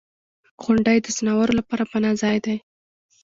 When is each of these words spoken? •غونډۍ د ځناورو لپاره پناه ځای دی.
•غونډۍ 0.63 0.97
د 1.01 1.07
ځناورو 1.17 1.53
لپاره 1.59 1.83
پناه 1.91 2.15
ځای 2.21 2.37
دی. 2.45 2.57